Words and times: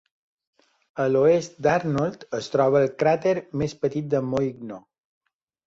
A 1.03 1.05
l'oest 1.11 1.59
d'Arnold 1.67 2.25
es 2.39 2.49
troba 2.55 2.81
el 2.87 2.97
cràter 3.05 3.37
més 3.63 3.79
petit 3.85 4.11
de 4.17 4.25
Moigno. 4.33 4.83